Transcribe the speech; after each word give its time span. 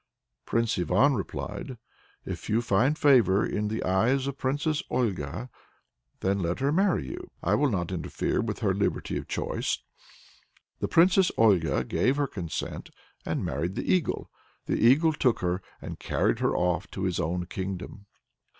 Prince 0.47 0.79
Ivan 0.79 1.13
replied: 1.13 1.77
"If 2.25 2.49
you 2.49 2.63
find 2.63 2.97
favor 2.97 3.45
in 3.45 3.67
the 3.67 3.83
eyes 3.83 4.21
of 4.25 4.33
the 4.35 4.41
Princess 4.41 4.81
Olga, 4.89 5.51
then 6.21 6.39
let 6.39 6.59
her 6.59 6.71
marry 6.71 7.07
you. 7.09 7.29
I 7.43 7.53
will 7.53 7.69
not 7.69 7.91
interfere 7.91 8.41
with 8.41 8.61
her 8.61 8.73
liberty 8.73 9.15
of 9.19 9.27
choice." 9.27 9.77
The 10.79 10.87
Princess 10.87 11.31
Olga 11.37 11.83
gave 11.83 12.15
her 12.17 12.25
consent 12.25 12.89
and 13.27 13.45
married 13.45 13.75
the 13.75 13.93
Eagle. 13.93 14.31
The 14.65 14.79
Eagle 14.83 15.13
took 15.13 15.41
her 15.41 15.61
and 15.83 15.99
carried 15.99 16.39
her 16.39 16.57
off 16.57 16.89
to 16.89 17.03
his 17.03 17.19
own 17.19 17.45
kingdom. 17.45 18.07